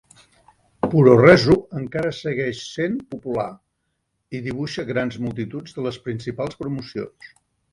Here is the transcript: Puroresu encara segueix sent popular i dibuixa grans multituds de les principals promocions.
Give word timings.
Puroresu 0.91 1.57
encara 1.81 2.13
segueix 2.19 2.61
sent 2.69 2.95
popular 3.13 3.47
i 4.39 4.41
dibuixa 4.47 4.87
grans 4.91 5.21
multituds 5.27 5.77
de 5.77 5.89
les 5.91 6.01
principals 6.09 6.59
promocions. 6.65 7.33